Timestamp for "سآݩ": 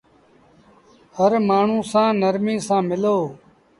1.91-2.17, 2.67-2.83